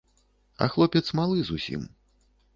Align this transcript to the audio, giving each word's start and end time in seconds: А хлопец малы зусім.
А 0.65 0.67
хлопец 0.75 1.03
малы 1.21 1.37
зусім. 1.51 1.87